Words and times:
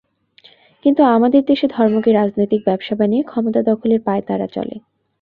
কিন্তু 0.85 1.01
আমাদের 1.07 1.41
দেশে 1.45 1.65
ধর্মকে 1.69 2.09
রাজনৈতিক 2.13 2.61
ব্যবসা 2.65 2.93
বানিয়ে 2.95 3.23
ক্ষমতা 3.23 3.61
দখলের 3.69 3.99
পাঁয়তারা 4.07 4.47
চলে। 4.55 4.75